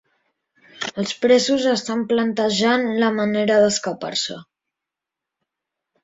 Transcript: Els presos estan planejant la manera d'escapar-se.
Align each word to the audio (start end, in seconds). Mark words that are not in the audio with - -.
Els 1.01 1.11
presos 1.25 1.65
estan 1.71 1.99
planejant 2.13 2.87
la 3.03 3.09
manera 3.17 3.59
d'escapar-se. 3.65 4.39